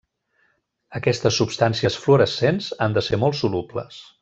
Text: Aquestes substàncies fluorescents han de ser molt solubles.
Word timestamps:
Aquestes 0.99 1.37
substàncies 1.41 1.99
fluorescents 2.05 2.71
han 2.87 2.97
de 2.99 3.05
ser 3.11 3.21
molt 3.27 3.39
solubles. 3.45 4.03